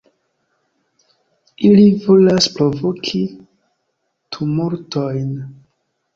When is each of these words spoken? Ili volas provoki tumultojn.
Ili 1.67 1.83
volas 2.05 2.47
provoki 2.57 3.23
tumultojn. 4.39 5.31